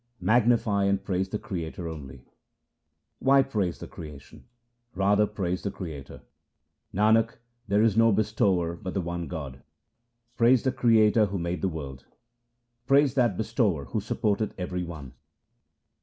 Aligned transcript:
Magnify 0.19 0.85
and 0.85 1.03
praise 1.03 1.29
the 1.29 1.37
Creator 1.37 1.87
only:— 1.87 2.25
Why 3.19 3.43
praise 3.43 3.77
the 3.77 3.87
creation? 3.87 4.45
Rather 4.95 5.27
praise 5.27 5.61
the 5.61 5.69
Creator; 5.69 6.23
Nanak, 6.91 7.35
there 7.67 7.83
is 7.83 7.95
no 7.95 8.11
bestower 8.11 8.75
but 8.75 8.95
the 8.95 9.01
One 9.01 9.27
God. 9.27 9.61
Praise 10.37 10.63
the 10.63 10.71
Creator 10.71 11.27
who 11.27 11.37
made 11.37 11.61
the 11.61 11.69
world; 11.69 12.07
Praise 12.87 13.13
that 13.13 13.37
Bestower 13.37 13.85
who 13.93 13.99
supporteth 13.99 14.53
every 14.57 14.83
one. 14.83 15.13